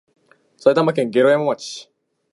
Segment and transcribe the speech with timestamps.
[0.57, 1.91] 埼玉県毛呂山町